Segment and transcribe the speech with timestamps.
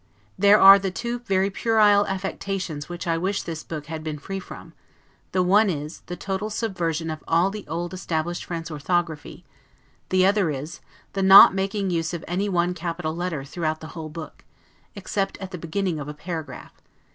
[0.35, 4.73] There are two very puerile affectations which I wish this book had been free from;
[5.31, 9.45] the one is, the total subversion of all the old established French orthography;
[10.09, 10.79] the other is,
[11.13, 14.43] the not making use of any one capital letter throughout the whole book,
[14.95, 16.73] except at the beginning of a paragraph.